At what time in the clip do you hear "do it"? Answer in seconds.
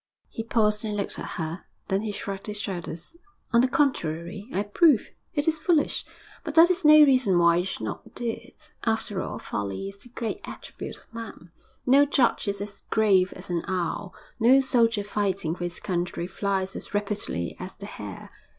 8.15-8.71